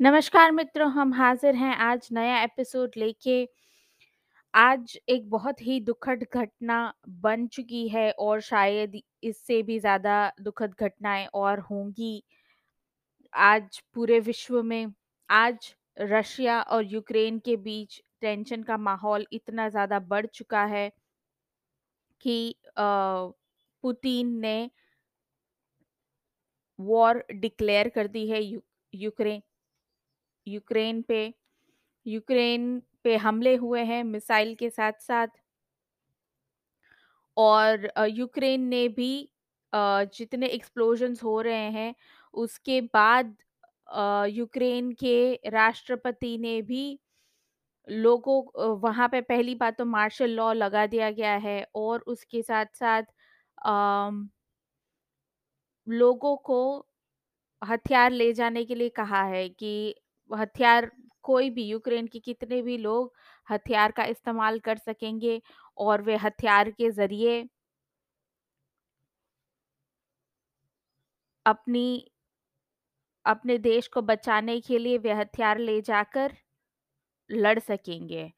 [0.00, 3.48] नमस्कार मित्रों, हम हाज़िर हैं आज नया एपिसोड लेके।
[4.54, 6.76] आज एक बहुत ही दुखद घटना
[7.22, 8.92] बन चुकी है और शायद
[9.22, 12.22] इससे भी ज़्यादा दुखद घटनाएँ और होंगी।
[13.32, 14.92] आज पूरे विश्व में
[15.28, 20.90] आज रशिया और यूक्रेन के बीच टेंशन का माहौल इतना ज़्यादा बढ़ चुका है
[22.20, 24.70] कि पुतिन ने
[26.78, 28.62] वॉर डिक्लेयर कर दी है यू
[28.92, 29.42] यूक्रेन
[30.48, 31.22] यूक्रेन पे
[32.06, 35.28] यूक्रेन पे हमले हुए हैं मिसाइल के साथ-साथ।
[37.36, 39.10] और अ, यूक्रेन ने भी
[39.72, 41.94] जितने एक्सप्लोजन्स हो रहे हैं,
[42.34, 43.34] उसके बाद
[44.30, 45.14] यूक्रेन के
[45.50, 46.82] राष्ट्रपति ने भी
[47.88, 48.42] लोगों
[48.80, 53.02] वहाँ पे पहली बात तो मार्शल लॉ लगा दिया गया है और उसके साथ-साथ
[53.66, 54.28] अम
[55.86, 56.58] लोगों को
[57.62, 59.94] हथियार ले जाने के लिए कहा है कि
[60.30, 60.90] हथियार
[61.24, 63.12] कोई भी, यूक्रेन के कितने भी लोग
[63.48, 65.40] हथियार का इस्तेमाल कर सकेंगे
[65.78, 67.42] और वे हथियार के ज़रिए
[71.46, 71.84] अपनी,
[73.24, 76.32] अपने देश को बचाने के लिए वे हथियार ले जाकर
[77.30, 78.30] लड़ सकेंगे।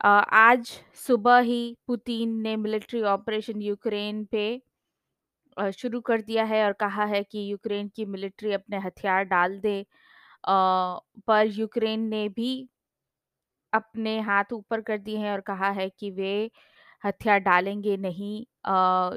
[0.00, 0.72] आज
[1.06, 4.46] सुबह ही पुतिन ने मिलिट्री ऑपरेशन यूक्रेन पे
[5.72, 9.84] शुरू कर दिया है और कहा है कि यूक्रेन की मिलिट्री अपने हथियार डाल दे।
[10.44, 12.52] पर यूक्रेन ने भी
[13.72, 16.50] अपने हाथ ऊपर कर दिए हैं और कहा है कि वे
[17.04, 18.44] हथियार डालेंगे नहीं।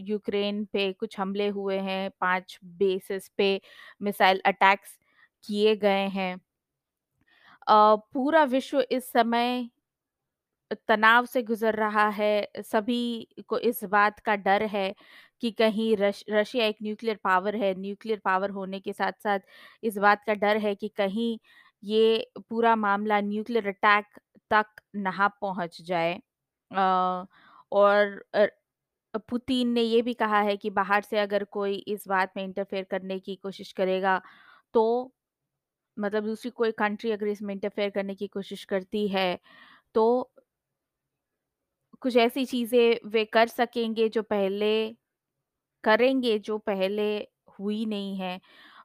[0.00, 3.60] यूक्रेन पे कुछ हमले हुए हैं, पाँच बेसिस पे
[4.02, 4.98] मिसाइल अटैक्स
[5.44, 6.36] किए गए हैं।
[7.66, 9.68] अ, पूरा विश्व इस समय
[10.88, 14.94] तनाव से गुज़र रहा है, सभी को इस बात का डर है
[15.42, 19.40] कि कहीं रश रशिया एक न्यूक्लियर पावर है, न्यूक्लियर पावर होने के साथ-साथ
[19.82, 21.38] इस बात का डर है कि कहीं
[21.82, 24.18] ये पूरा मामला न्यूक्लियर अटैक
[24.50, 26.20] तक ना पहुँच जाए।
[27.72, 28.22] और
[29.28, 32.84] पुतिन ने ये भी कहा है कि बाहर से अगर कोई इस बात में इंटरफेयर
[32.86, 34.20] करने की कोशिश करेगा,
[34.74, 35.12] तो
[35.96, 39.38] मतलब दूसरी कोई कंट्री अगर इसमें इंटरफेयर करने की कोशिश करती है,
[39.94, 40.32] तो
[42.02, 44.72] कुछ ऐसी चीज़ें वे कर सकेंगे जो पहले
[45.84, 47.08] करेंगे जो पहले
[47.58, 48.40] हुई नहीं है।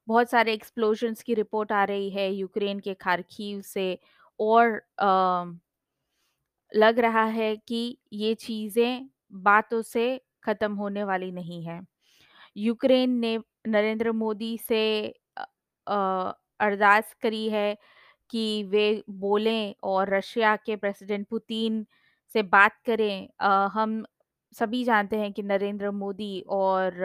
[0.08, 3.98] बहुत सारे एक्सप्लोजन्स की रिपोर्ट आ रही है यूक्रेन के खार्किव से
[4.40, 5.46] और अ,
[6.72, 9.08] लग रहा है कि ये चीज़ें
[9.44, 10.08] बातों से
[10.44, 11.80] ख़त्म होने वाली नहीं है।
[12.58, 14.82] यूक्रेन ने नरेंद्र मोदी से
[15.88, 17.78] अरदास करी है
[18.30, 18.86] कि वे
[19.22, 21.86] बोलें और रशिया के प्रेसिडेंट पुतिन
[22.36, 24.04] से बात करें। अ, हम
[24.56, 27.00] सभी जानते हैं कि नरेंद्र मोदी और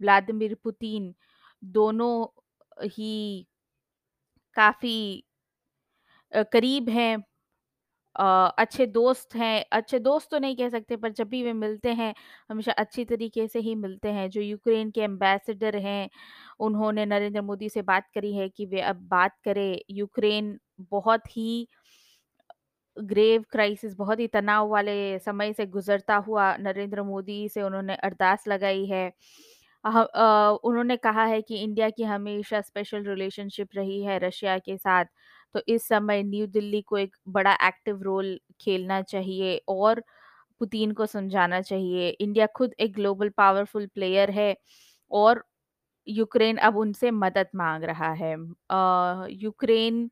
[0.00, 1.14] व्लादिमीर पुतिन
[1.62, 2.26] दोनों
[2.88, 3.46] ही
[4.56, 5.22] काफ़ी
[6.46, 7.16] करीब हैं।
[8.58, 12.14] अच्छे दोस्त हैं, अच्छे दोस्त तो नहीं कह सकते पर जब भी वे मिलते हैं,
[12.50, 16.08] हमेशा अच्छी तरीके से ही मिलते हैं। जो यूक्रेन के एम्बेसडर हैं,
[16.60, 20.58] उन्होंने नरेंद्र मोदी से बात करी है कि वे अब बात करें। यूक्रेन
[20.90, 21.68] बहुत ही
[22.98, 28.44] ग्रेव क्राइसिस बहुत ही तनाव वाले समय से गुज़रता हुआ नरेंद्र मोदी से उन्होंने अरदास
[28.48, 29.06] लगाई है।
[29.84, 35.04] उन्होंने कहा है कि इंडिया की हमेशा स्पेशल रिलेशनशिप रही है रशिया के साथ,
[35.54, 40.02] तो इस समय न्यू दिल्ली को एक बड़ा एक्टिव रोल खेलना चाहिए और
[40.60, 44.54] पुतिन को समझाना चाहिए। इंडिया खुद एक ग्लोबल पावरफुल प्लेयर है
[45.10, 45.44] और
[46.06, 48.32] यूक्रेन अब उनसे मदद मांग रहा है।
[49.34, 50.10] यूक्रेन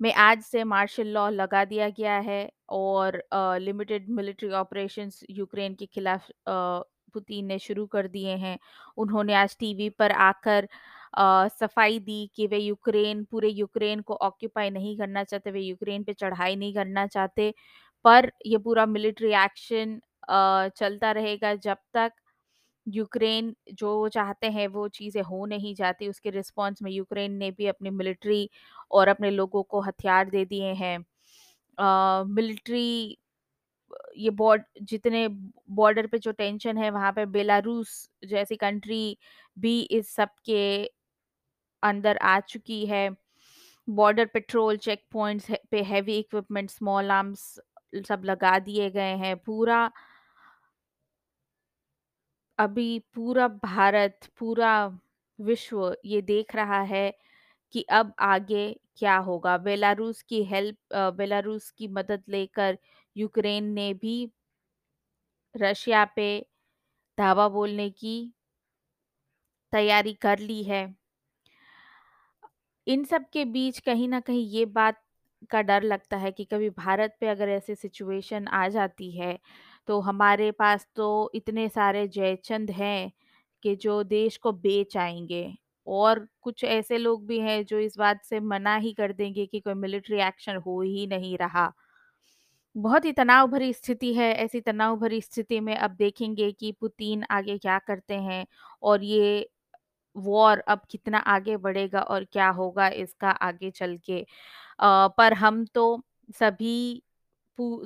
[0.00, 3.22] में आज से मार्शल लॉ लगा दिया गया है और
[3.60, 8.58] लिमिटेड मिलिट्री ऑपरेशंस यूक्रेन के खिलाफ पुतिन ने शुरू कर दिए हैं।
[8.98, 10.68] उन्होंने आज टीवी पर आकर
[11.50, 16.12] सफ़ाई दी कि वे यूक्रेन पूरे यूक्रेन को ऑक्यूपाई नहीं करना चाहते, वे यूक्रेन पे
[16.14, 17.52] चढ़ाई नहीं करना चाहते।
[18.04, 20.00] पर ये पूरा मिलिट्री एक्शन
[20.76, 22.12] चलता रहेगा जब तक
[22.86, 27.66] यूक्रेन जो चाहते हैं वो चीज़ें हो नहीं जाती। उसके रिस्पॉन्स में यूक्रेन ने भी
[27.68, 28.48] अपनी मिलिट्री
[28.90, 30.98] और अपने लोगों को हथियार दे दिए हैं।
[32.26, 33.16] मिलिट्री
[34.16, 39.16] ये बॉर्ड जितने बॉर्डर पे जो टेंशन है वहाँ पे बेलारूस जैसी कंट्री
[39.56, 40.60] भी इस सब के
[41.82, 43.08] अंदर आ चुकी है।
[43.88, 47.60] बॉर्डर पेट्रोल चेक पॉइंट्स पे हैवी इक्विपमेंट, स्मॉल आर्म्स
[48.08, 49.90] सब लगा दिए गए हैं। पूरा
[52.58, 54.72] अभी पूरा भारत, पूरा
[55.38, 57.12] विश्व ये देख रहा है
[57.74, 58.66] कि अब आगे
[58.98, 62.78] क्या होगा। बेलारूस की हेल्प बेलारूस की मदद लेकर
[63.16, 64.16] यूक्रेन ने भी
[65.54, 66.26] रशिया पे
[67.18, 68.14] धावा बोलने की
[69.72, 70.82] तैयारी कर ली है।
[72.86, 75.00] इन सब के बीच कहीं ना कहीं ये बात
[75.50, 79.38] का डर लगता है कि कभी भारत पे अगर ऐसी सिचुएशन आ जाती है,
[79.88, 83.10] तो हमारे पास तो इतने सारे जयचंद हैं
[83.62, 85.44] कि जो देश को बेच आएँगे
[85.90, 89.60] और कुछ ऐसे लोग भी हैं जो इस बात से मना ही कर देंगे कि
[89.60, 91.72] कोई मिलिट्री एक्शन हो ही नहीं रहा।
[92.76, 97.24] बहुत ही तनाव भरी स्थिति है, ऐसी तनाव भरी स्थिति में अब देखेंगे कि पुतिन
[97.30, 98.46] आगे क्या करते हैं
[98.82, 99.48] और ये
[100.16, 104.20] वॉर अब कितना आगे बढ़ेगा और क्या होगा इसका आगे चल के।
[104.78, 105.86] अ, पर हम तो
[106.34, 107.02] सभी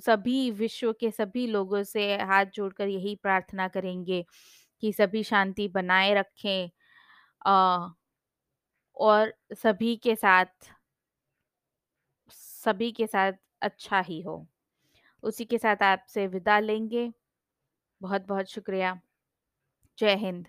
[0.00, 4.24] सभी विश्व के सभी लोगों से हाथ जोड़कर यही प्रार्थना करेंगे
[4.82, 6.70] कि सभी शांति बनाए रखें
[8.96, 10.70] और सभी के साथ
[12.30, 13.32] सभी के साथ
[13.62, 14.46] अच्छा ही हो।
[15.22, 17.12] उसी के साथ आपसे विदा लेंगे।
[18.00, 19.00] बहुत-बहुत शुक्रिया।
[19.98, 20.48] जय हिंद।